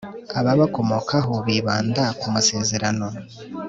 [0.39, 3.07] ababakomokaho bibanda ku masezerano